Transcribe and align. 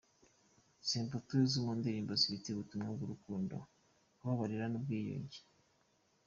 Samputu 0.89 1.31
azwi 1.43 1.57
mu 1.65 1.71
ndirimbo 1.79 2.13
zifite 2.21 2.47
ubutumwa 2.49 2.89
bw'urukundo, 2.95 3.55
kubabarira 4.17 4.65
n'ubwiyunge. 4.69 5.39